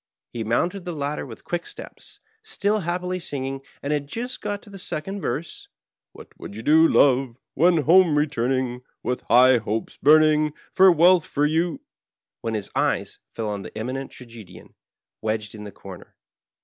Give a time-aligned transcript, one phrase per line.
[0.33, 4.71] He mounted the ladder with quick steps, still happily singing, and had just got to
[4.71, 5.67] the second verse—
[6.13, 11.45] What would you do, love, when home returning, With hopes high burning, with wealth for
[11.45, 11.81] you—
[12.41, 14.73] when his eye fell on the Eminent Tragedian
[15.21, 16.15] wedged in the comer.